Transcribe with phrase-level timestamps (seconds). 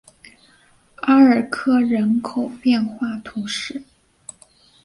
[1.03, 3.83] 阿尔科人口变化图示